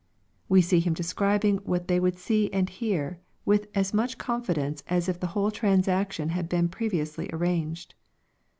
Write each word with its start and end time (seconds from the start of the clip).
*' 0.27 0.49
We 0.49 0.63
see 0.63 0.79
Him 0.79 0.95
describing 0.95 1.57
what 1.59 1.87
they 1.87 1.99
would 1.99 2.17
see 2.17 2.51
and 2.51 2.67
hear, 2.67 3.19
with 3.45 3.67
as 3.75 3.93
much 3.93 4.17
confidence 4.17 4.81
as 4.87 5.07
if 5.07 5.19
the 5.19 5.27
whole 5.37 5.51
transaction 5.51 6.29
had 6.29 6.49
been 6.49 6.69
previously 6.69 7.29
arranged. 7.31 7.93